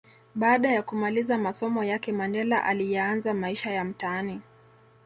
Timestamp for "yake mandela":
1.83-2.63